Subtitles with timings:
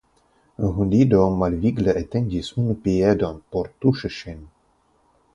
[0.77, 4.41] Hundido malvigle etendis unu piedon por tuŝi ŝin.